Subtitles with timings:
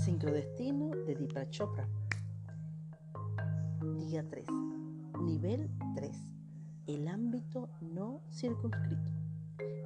[0.00, 1.86] Sincrodestino de Deepak Chopra.
[3.98, 4.46] Día 3.
[5.20, 6.16] Nivel 3.
[6.86, 9.12] El ámbito no circunscrito.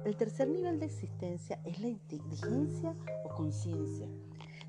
[0.05, 4.07] El tercer nivel de existencia es la inteligencia o conciencia.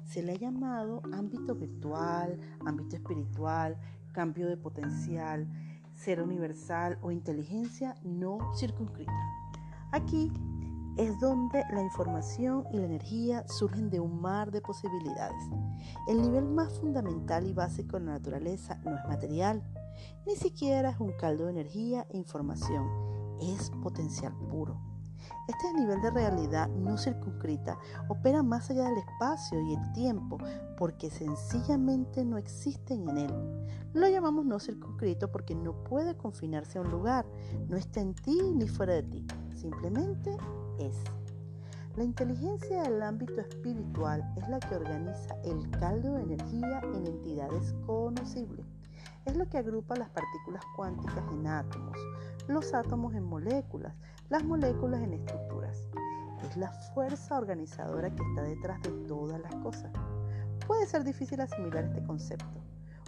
[0.05, 3.77] Se le ha llamado ámbito virtual, ámbito espiritual,
[4.13, 5.47] cambio de potencial,
[5.95, 9.13] ser universal o inteligencia no circunscrita.
[9.93, 10.33] Aquí
[10.97, 15.43] es donde la información y la energía surgen de un mar de posibilidades.
[16.09, 19.63] El nivel más fundamental y básico de la naturaleza no es material,
[20.27, 22.87] ni siquiera es un caldo de energía e información,
[23.41, 24.81] es potencial puro.
[25.49, 30.39] Este nivel de realidad no circunscrita opera más allá del espacio y el tiempo
[30.77, 33.67] porque sencillamente no existen en él.
[33.93, 37.27] Lo llamamos no circunscrito porque no puede confinarse a un lugar,
[37.69, 40.37] no está en ti ni fuera de ti, simplemente
[40.79, 40.97] es.
[41.97, 47.75] La inteligencia del ámbito espiritual es la que organiza el caldo de energía en entidades
[47.87, 48.67] conocibles.
[49.25, 51.97] Es lo que agrupa las partículas cuánticas en átomos,
[52.49, 53.95] los átomos en moléculas,
[54.29, 55.89] las moléculas en estructuras.
[56.43, 59.91] Es la fuerza organizadora que está detrás de todas las cosas.
[60.67, 62.61] Puede ser difícil asimilar este concepto.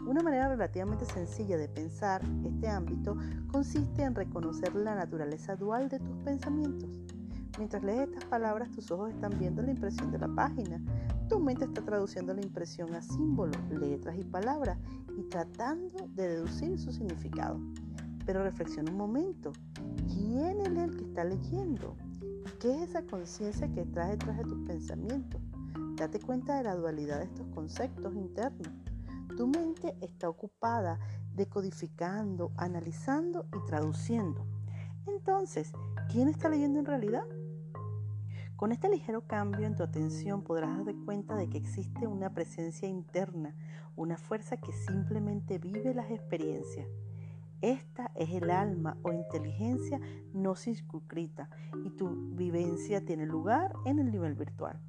[0.06, 3.16] Una manera relativamente sencilla de pensar este ámbito
[3.52, 6.88] consiste en reconocer la naturaleza dual de tus pensamientos.
[7.58, 10.80] Mientras lees estas palabras, tus ojos están viendo la impresión de la página.
[11.28, 14.78] Tu mente está traduciendo la impresión a símbolos, letras y palabras
[15.16, 17.60] y tratando de deducir su significado.
[18.24, 19.52] Pero reflexiona un momento.
[20.06, 21.96] ¿Quién es el que está leyendo?
[22.60, 25.40] ¿Qué es esa conciencia que trae detrás de tus pensamientos?
[25.96, 28.72] Date cuenta de la dualidad de estos conceptos internos.
[29.36, 31.00] Tu mente está ocupada
[31.34, 34.46] decodificando, analizando y traduciendo.
[35.08, 35.72] Entonces,
[36.10, 37.24] ¿quién está leyendo en realidad?
[38.58, 42.88] Con este ligero cambio en tu atención podrás darte cuenta de que existe una presencia
[42.88, 43.54] interna,
[43.94, 46.88] una fuerza que simplemente vive las experiencias.
[47.60, 50.00] Esta es el alma o inteligencia
[50.32, 51.48] no circunscrita
[51.84, 54.80] y tu vivencia tiene lugar en el nivel virtual.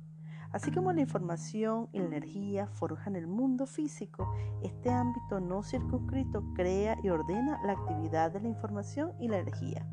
[0.51, 4.33] Así como la información y la energía forjan el mundo físico,
[4.63, 9.87] este ámbito no circunscrito crea y ordena la actividad de la información y la energía.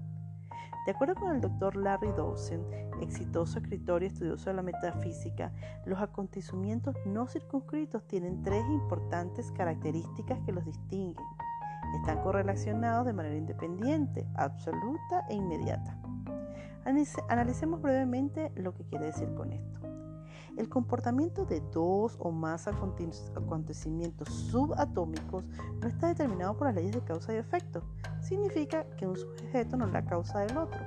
[0.87, 2.65] De acuerdo con el doctor Larry Dawson,
[3.01, 5.53] exitoso escritor y estudioso de la metafísica,
[5.85, 11.27] los acontecimientos no circunscritos tienen tres importantes características que los distinguen.
[11.97, 15.99] Están correlacionados de manera independiente, absoluta e inmediata.
[17.29, 19.81] Analicemos brevemente lo que quiere decir con esto.
[20.57, 25.49] El comportamiento de dos o más acontecimientos subatómicos
[25.81, 27.83] no está determinado por las leyes de causa y efecto.
[28.27, 30.81] Significa que un sujeto no es la causa del otro,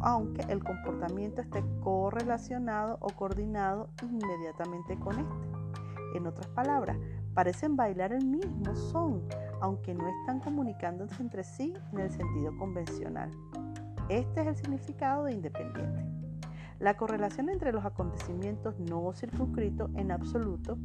[0.00, 6.16] aunque el comportamiento esté correlacionado o coordinado inmediatamente con este.
[6.16, 6.96] En otras palabras,
[7.32, 9.22] parecen bailar el mismo son,
[9.60, 13.30] aunque no están comunicándose entre sí en el sentido convencional.
[14.08, 16.21] Este es el significado de independiente.
[16.82, 20.78] La correlación entre los acontecimientos no circunscritos en absoluto,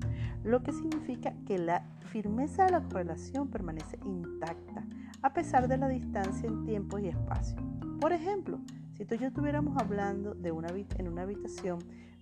[0.44, 4.86] lo que significa que la firmeza de la correlación permanece intacta
[5.24, 7.58] a pesar de la distancia en tiempo y espacio.
[8.00, 8.60] Por ejemplo,
[8.96, 11.80] si tú y yo estuviéramos hablando en una habitación,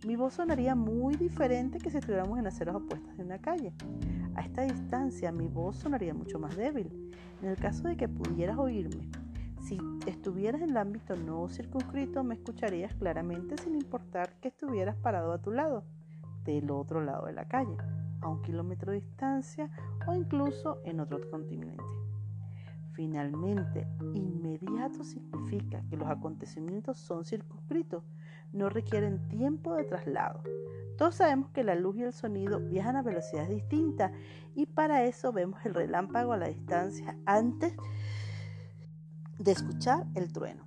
[0.07, 3.73] mi voz sonaría muy diferente que si estuviéramos en aceras opuestas de una calle.
[4.35, 7.11] A esta distancia mi voz sonaría mucho más débil.
[7.41, 9.09] En el caso de que pudieras oírme
[9.61, 15.33] si estuvieras en el ámbito no circunscrito, me escucharías claramente sin importar que estuvieras parado
[15.33, 15.83] a tu lado,
[16.43, 17.75] del otro lado de la calle,
[18.21, 19.69] a un kilómetro de distancia
[20.07, 21.83] o incluso en otro continente.
[22.93, 28.03] Finalmente, inmediato significa que los acontecimientos son circunscritos,
[28.53, 30.43] no requieren tiempo de traslado.
[30.97, 34.13] Todos sabemos que la luz y el sonido viajan a velocidades distintas
[34.55, 37.75] y para eso vemos el relámpago a la distancia antes
[39.45, 40.65] de escuchar el trueno.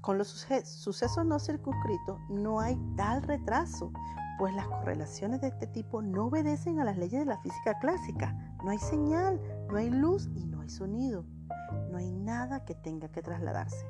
[0.00, 3.92] Con los sucesos no circunscritos no hay tal retraso,
[4.38, 8.34] pues las correlaciones de este tipo no obedecen a las leyes de la física clásica.
[8.64, 9.38] No hay señal,
[9.68, 11.26] no hay luz y no hay sonido.
[11.90, 13.86] No hay nada que tenga que trasladarse.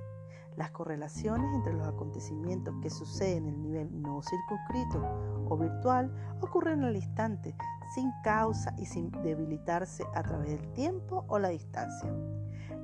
[0.56, 5.04] Las correlaciones entre los acontecimientos que suceden en el nivel no circunscrito
[5.48, 7.54] o virtual ocurren al instante,
[7.94, 12.10] sin causa y sin debilitarse a través del tiempo o la distancia.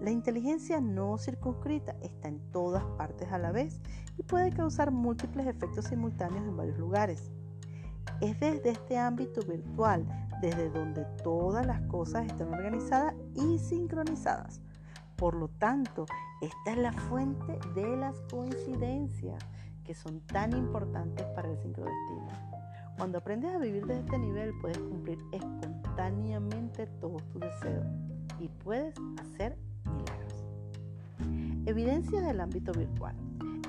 [0.01, 3.81] La inteligencia no circunscrita está en todas partes a la vez
[4.19, 7.31] y puede causar múltiples efectos simultáneos en varios lugares.
[8.21, 10.07] Es desde este ámbito virtual
[10.41, 14.61] desde donde todas las cosas están organizadas y sincronizadas.
[15.17, 16.07] Por lo tanto,
[16.41, 19.39] esta es la fuente de las coincidencias
[19.85, 22.29] que son tan importantes para el sincrodestino.
[22.97, 27.87] Cuando aprendes a vivir desde este nivel, puedes cumplir espontáneamente todos tus deseos
[28.41, 29.57] y puedes hacer.
[31.65, 33.15] Evidencias del ámbito virtual.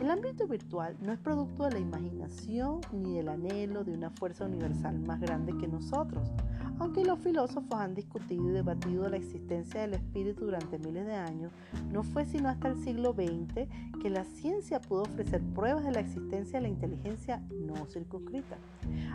[0.02, 4.46] El ámbito virtual no es producto de la imaginación ni del anhelo de una fuerza
[4.46, 6.34] universal más grande que nosotros.
[6.80, 11.52] Aunque los filósofos han discutido y debatido la existencia del espíritu durante miles de años,
[11.92, 13.68] no fue sino hasta el siglo XX
[14.02, 18.58] que la ciencia pudo ofrecer pruebas de la existencia de la inteligencia no circunscrita.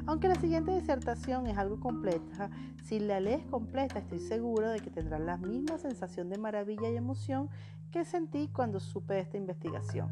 [0.07, 2.49] Aunque la siguiente disertación es algo compleja,
[2.85, 6.97] si la lees completa estoy seguro de que tendrás la misma sensación de maravilla y
[6.97, 7.51] emoción
[7.91, 10.09] que sentí cuando supe esta investigación.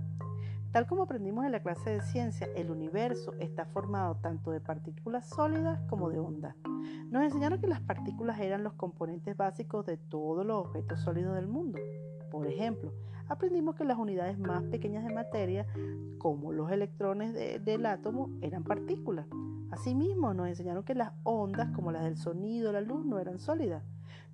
[0.73, 5.27] Tal como aprendimos en la clase de ciencia, el universo está formado tanto de partículas
[5.27, 6.55] sólidas como de ondas.
[7.11, 11.47] Nos enseñaron que las partículas eran los componentes básicos de todos los objetos sólidos del
[11.47, 11.79] mundo.
[12.31, 12.93] Por ejemplo,
[13.29, 15.67] aprendimos que las unidades más pequeñas de materia,
[16.19, 19.27] como los electrones del átomo, eran partículas.
[19.71, 23.39] Asimismo, nos enseñaron que las ondas, como las del sonido o la luz, no eran
[23.39, 23.83] sólidas.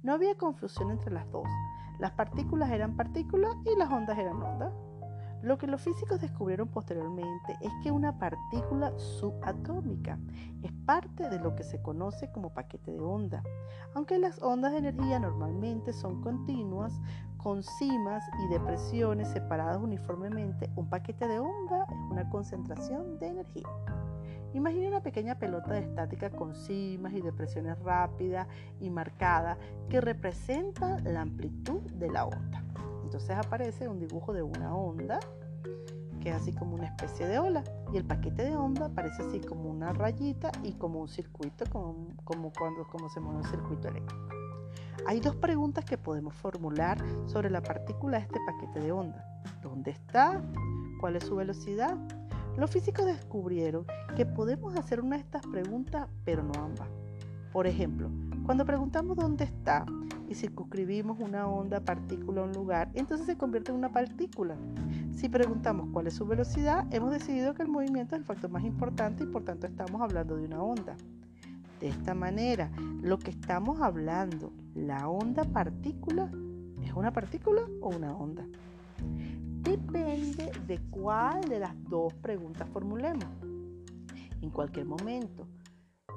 [0.03, 1.47] No había confusión entre las dos.
[1.99, 4.73] Las partículas eran partículas y las ondas eran ondas.
[5.43, 10.17] Lo que los físicos descubrieron posteriormente es que una partícula subatómica
[10.63, 13.43] es parte de lo que se conoce como paquete de onda.
[13.95, 17.01] Aunque las ondas de energía normalmente son continuas,
[17.39, 23.67] con cimas y depresiones separadas uniformemente, un paquete de onda es una concentración de energía.
[24.55, 28.47] Imagina una pequeña pelota de estática con cimas y depresiones rápidas
[28.81, 29.59] y marcadas
[29.89, 32.63] que representa la amplitud de la onda.
[33.03, 35.21] Entonces aparece un dibujo de una onda,
[36.21, 39.41] que es así como una especie de ola, y el paquete de onda aparece así
[39.41, 44.29] como una rayita y como un circuito, como, cuando como se mueve un circuito eléctrico.
[45.07, 49.25] Hay dos preguntas que podemos formular sobre la partícula de este paquete de onda.
[49.63, 50.43] ¿Dónde está?
[51.01, 51.99] ¿Cuál es su velocidad?
[52.57, 56.89] Los físicos descubrieron que podemos hacer una de estas preguntas, pero no ambas.
[57.51, 58.11] Por ejemplo,
[58.45, 59.87] cuando preguntamos dónde está
[60.29, 64.57] y circunscribimos una onda partícula a un lugar, entonces se convierte en una partícula.
[65.15, 68.65] Si preguntamos cuál es su velocidad, hemos decidido que el movimiento es el factor más
[68.65, 70.97] importante y por tanto estamos hablando de una onda.
[71.81, 72.71] De esta manera,
[73.01, 76.31] lo que estamos hablando, la onda partícula,
[76.83, 78.47] ¿es una partícula o una onda?
[79.63, 83.25] Depende de cuál de las dos preguntas formulemos.
[84.41, 85.47] En cualquier momento,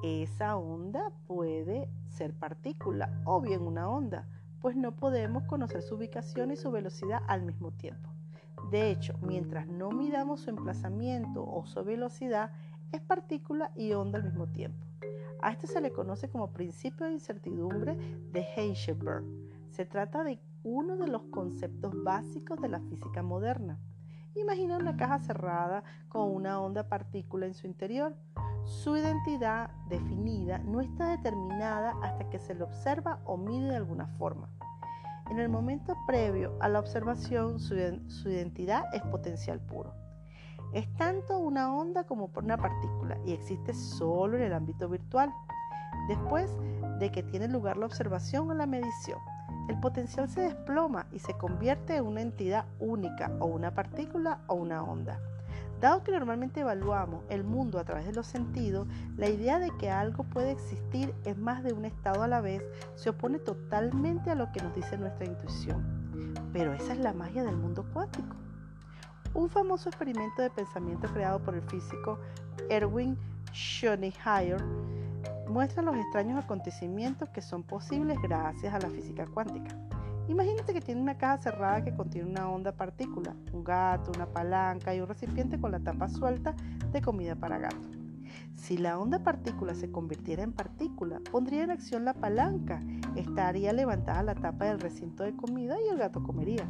[0.02, 4.28] esa onda puede ser partícula o bien una onda,
[4.62, 8.10] pues no podemos conocer su ubicación y su velocidad al mismo tiempo.
[8.72, 12.52] De hecho, mientras no midamos su emplazamiento o su velocidad,
[12.92, 14.84] es partícula y onda al mismo tiempo.
[15.40, 17.96] A esto se le conoce como principio de incertidumbre
[18.32, 19.24] de Heisenberg.
[19.70, 23.80] Se trata de uno de los conceptos básicos de la física moderna.
[24.34, 28.16] Imagina una caja cerrada con una onda partícula en su interior.
[28.66, 34.08] Su identidad definida no está determinada hasta que se le observa o mide de alguna
[34.18, 34.50] forma.
[35.30, 39.94] En el momento previo a la observación, su, identidad es potencial puro.
[40.74, 45.32] Es tanto una onda como una partícula y existe solo en el ámbito virtual,
[46.08, 46.58] después
[47.00, 49.20] de que tiene lugar la observación o la medición.
[49.68, 54.56] El potencial se desploma y se convierte en una entidad única o una partícula o
[54.56, 55.20] una onda.
[55.82, 58.88] Dado que normalmente evaluamos el mundo a través de los sentidos,
[59.18, 62.64] la idea de que algo puede existir en más de un estado a la vez
[62.96, 65.84] se opone totalmente a lo que nos dice nuestra intuición.
[66.54, 68.36] Pero esa es la magia del mundo cuántico.
[69.34, 72.20] Un famoso experimento de pensamiento creado por el físico
[72.70, 73.18] Erwin
[73.52, 74.64] Schrödinger
[75.56, 79.74] muestra los extraños acontecimientos que son posibles gracias a la física cuántica.
[80.28, 84.94] Imagínate que tiene una caja cerrada que contiene una onda partícula, un gato, una palanca
[84.94, 86.54] y un recipiente con la tapa suelta
[86.92, 87.88] de comida para gato.
[88.54, 92.82] Si la onda partícula se convirtiera en partícula, pondría en acción la palanca,
[93.16, 96.68] estaría levantada la tapa del recinto de comida y el gato comería.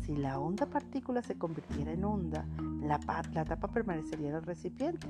[0.00, 2.46] Si la onda partícula se convirtiera en onda,
[2.80, 2.98] la,
[3.34, 5.06] la tapa permanecería en el recipiente.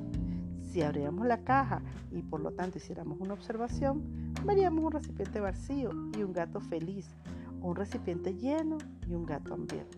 [0.76, 1.80] Si abriéramos la caja
[2.12, 7.16] y por lo tanto hiciéramos una observación, veríamos un recipiente vacío y un gato feliz,
[7.62, 8.76] un recipiente lleno
[9.08, 9.96] y un gato hambriento.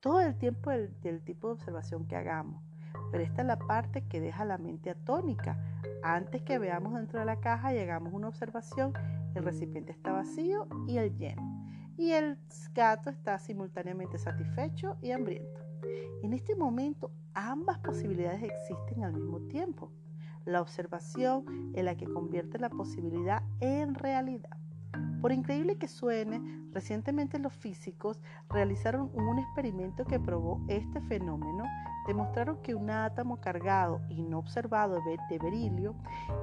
[0.00, 2.64] Todo el tiempo del, del tipo de observación que hagamos,
[3.12, 5.56] pero esta es la parte que deja la mente atónica.
[6.02, 8.92] Antes que veamos dentro de la caja y hagamos una observación,
[9.36, 11.64] el recipiente está vacío y el lleno.
[11.96, 12.38] Y el
[12.74, 15.61] gato está simultáneamente satisfecho y hambriento.
[16.22, 19.90] En este momento ambas posibilidades existen al mismo tiempo.
[20.44, 24.56] La observación es la que convierte la posibilidad en realidad.
[25.20, 31.64] Por increíble que suene, recientemente los físicos realizaron un experimento que probó este fenómeno
[32.06, 35.94] demostraron que un átomo cargado y no observado de berilio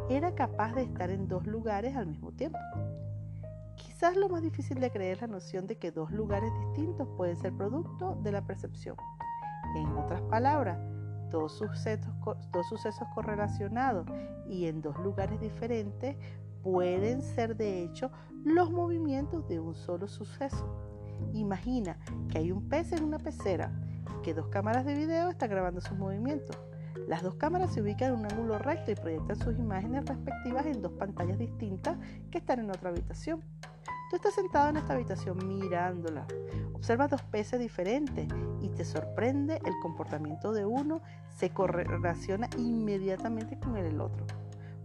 [0.10, 2.58] era capaz de estar en dos lugares al mismo tiempo.
[3.76, 7.36] Quizás lo más difícil de creer es la noción de que dos lugares distintos pueden
[7.36, 8.96] ser producto de la percepción.
[9.76, 10.78] En otras palabras,
[11.30, 12.12] dos sucesos,
[12.52, 14.08] dos sucesos correlacionados
[14.48, 16.16] y en dos lugares diferentes
[16.64, 18.12] pueden ser de hecho
[18.44, 20.68] los movimientos de un solo suceso.
[21.34, 21.98] Imagina
[22.30, 23.72] que hay un pez en una pecera
[24.24, 26.58] que dos cámaras de video están grabando sus movimientos.
[27.08, 30.82] Las dos cámaras se ubican en un ángulo recto y proyectan sus imágenes respectivas en
[30.82, 31.98] dos pantallas distintas
[32.30, 33.42] que están en otra habitación.
[34.10, 36.26] Tú estás sentado en esta habitación mirándola.
[36.74, 38.28] Observas dos peces diferentes
[38.60, 41.02] y te sorprende el comportamiento de uno
[41.38, 44.26] se correlaciona inmediatamente con el del otro.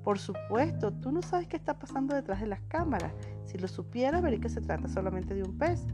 [0.03, 3.15] Por supuesto, tú no sabes qué está pasando detrás de las cámaras.
[3.47, 5.87] Si lo supieras, verías que se trata solamente de un pez.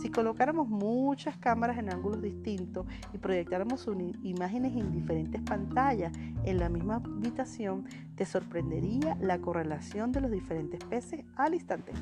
[0.00, 3.86] Si colocáramos muchas cámaras en ángulos distintos y proyectáramos
[4.24, 6.12] imágenes en diferentes pantallas
[6.42, 7.84] en la misma habitación,
[8.16, 11.92] te sorprendería la correlación de los diferentes peces al instante.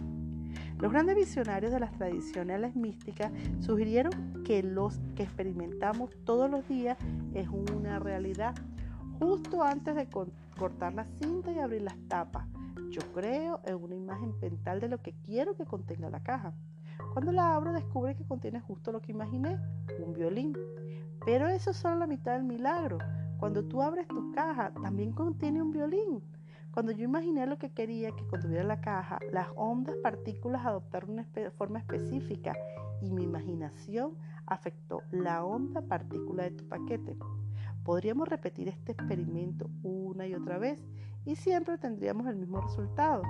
[0.81, 6.97] Los grandes visionarios de las tradiciones místicas sugirieron que los que experimentamos todos los días
[7.35, 8.55] es una realidad.
[9.19, 10.09] Justo antes de
[10.57, 12.49] cortar la cinta y abrir las tapas,
[12.91, 16.55] yo creo en una imagen mental de lo que quiero que contenga la caja.
[17.13, 19.59] Cuando la abro descubre que contiene justo lo que imaginé,
[20.03, 20.57] un violín.
[21.27, 22.97] Pero eso es solo la mitad del milagro.
[23.39, 26.23] Cuando tú abres tu caja, también contiene un violín.
[26.73, 31.27] Cuando yo imaginé lo que quería que contuviera la caja, las ondas partículas adoptaron una
[31.57, 32.57] forma específica
[33.03, 37.17] y mi imaginación afectó la onda partícula de tu paquete.
[37.83, 40.81] Podríamos repetir este experimento una y otra vez
[41.25, 43.23] y siempre tendríamos el mismo resultado.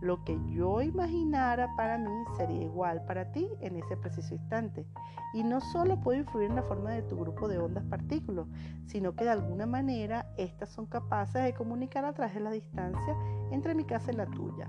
[0.00, 4.86] Lo que yo imaginara para mí sería igual para ti en ese preciso instante.
[5.32, 8.46] Y no solo puede influir en la forma de tu grupo de ondas partículas,
[8.86, 13.16] sino que de alguna manera estas son capaces de comunicar a través de la distancia
[13.50, 14.68] entre mi casa y la tuya.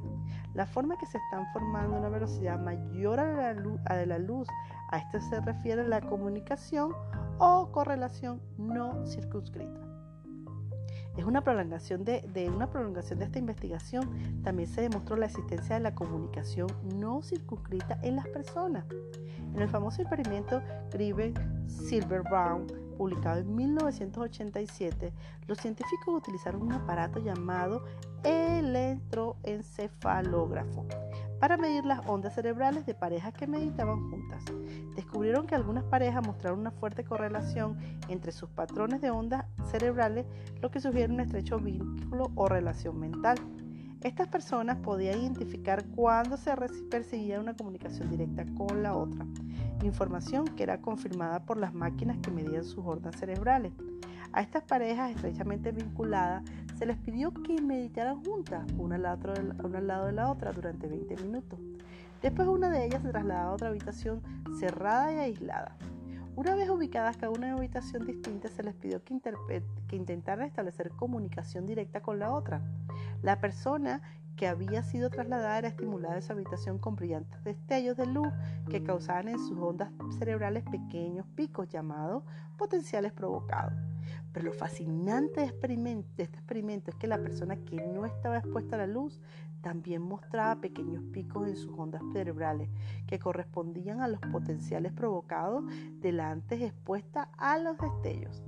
[0.53, 4.47] La forma que se están formando una velocidad mayor a la, luz, a la luz,
[4.91, 6.93] a esto se refiere la comunicación
[7.37, 9.86] o correlación no circunscrita.
[11.17, 14.41] Es una prolongación de, una prolongación de esta investigación.
[14.43, 18.85] También se demostró la existencia de la comunicación no circunscrita en las personas.
[19.53, 21.33] En el famoso experimento Grieve
[21.67, 25.11] Silver Brown, publicado en 1987,
[25.47, 27.83] los científicos utilizaron un aparato llamado
[28.23, 30.85] electroencefalógrafo
[31.39, 34.43] para medir las ondas cerebrales de parejas que meditaban juntas.
[34.95, 37.77] Descubrieron que algunas parejas mostraron una fuerte correlación
[38.07, 40.25] entre sus patrones de ondas cerebrales,
[40.61, 43.37] lo que sugiere un estrecho vínculo o relación mental.
[44.01, 46.55] Estas personas podían identificar cuándo se
[46.89, 49.25] perseguía una comunicación directa con la otra,
[49.83, 53.73] información que era confirmada por las máquinas que medían sus ondas cerebrales.
[54.33, 56.43] A estas parejas estrechamente vinculadas
[56.77, 59.01] se les pidió que meditaran juntas, una al,
[59.87, 61.59] lado de la otra, durante 20 minutos.
[62.21, 64.21] Después una de ellas se trasladaba a otra habitación
[64.59, 65.75] cerrada y aislada.
[66.35, 69.19] Una vez ubicadas cada una en habitación distinta, se les pidió que,
[69.87, 72.61] que intentaran establecer comunicación directa con la otra.
[73.23, 74.03] La persona
[74.35, 78.31] que había sido trasladada era estimulada en su habitación con brillantes destellos de luz
[78.69, 82.23] que causaban en sus ondas cerebrales pequeños picos llamados
[82.55, 83.73] potenciales provocados.
[84.37, 88.77] Pero lo fascinante de, este experimento es que la persona que no estaba expuesta a
[88.77, 89.19] la luz
[89.61, 92.69] también mostraba pequeños picos en sus ondas cerebrales
[93.07, 95.63] que correspondían a los potenciales provocados
[96.01, 98.43] de la antes expuesta a los destellos.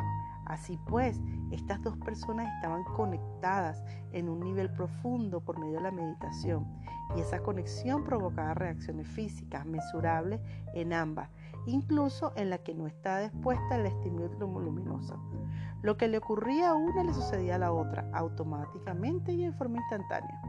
[0.45, 1.19] Así pues,
[1.49, 6.67] estas dos personas estaban conectadas en un nivel profundo por medio de la meditación
[7.15, 10.39] y esa conexión provocaba reacciones físicas mesurables
[10.75, 11.31] en ambas,
[11.69, 15.21] incluso en la que no estaba expuesta al estímulo luminoso.
[15.81, 19.77] Lo que le ocurría a una le sucedía a la otra, automáticamente y en forma
[19.77, 20.41] instantánea.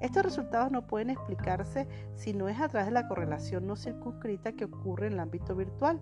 [0.00, 4.52] Estos resultados no pueden explicarse si no es a través de la correlación no circunscrita
[4.52, 6.00] que ocurre en el ámbito virtual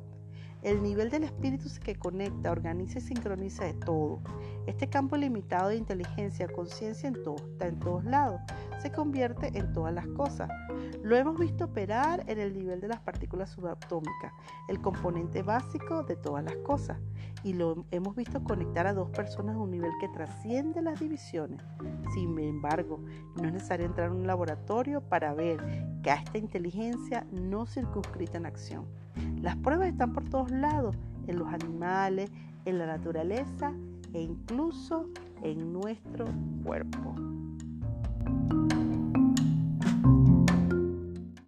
[0.64, 4.20] el nivel del espíritu que conecta, organiza y sincroniza de todo.
[4.66, 8.40] Este campo limitado de inteligencia, conciencia en todo, está en todos lados,
[8.84, 10.50] se convierte en todas las cosas.
[11.02, 14.30] Lo hemos visto operar en el nivel de las partículas subatómicas,
[14.68, 16.98] el componente básico de todas las cosas.
[17.42, 21.62] Y lo hemos visto conectar a dos personas a un nivel que trasciende las divisiones.
[22.12, 23.00] Sin embargo,
[23.36, 25.64] no es necesario entrar en un laboratorio para ver
[26.02, 28.84] que a esta inteligencia no circunscrita en acción.
[29.40, 30.94] Las pruebas están por todos lados,
[31.26, 32.30] en los animales,
[32.66, 33.72] en la naturaleza
[34.12, 35.08] e incluso
[35.42, 36.26] en nuestro
[36.62, 37.14] cuerpo.